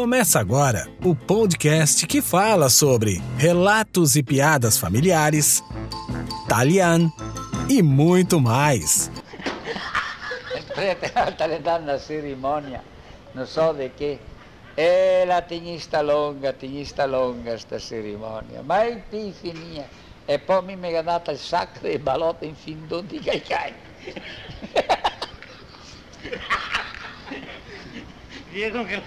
[0.00, 5.62] Começa agora o podcast que fala sobre relatos e piadas familiares,
[6.48, 7.12] Talian
[7.68, 9.10] e muito mais.
[10.70, 12.82] Está dando na cerimônia,
[13.34, 14.18] não só de quê.
[14.74, 19.84] Ela tinha esta longa, tinha esta longa esta cerimônia, mas fininha.
[20.26, 23.40] E é poi mi mi ha dato il sacco di balotto in fin d'onde cai
[23.40, 23.74] cai.
[28.50, 29.00] Vieron que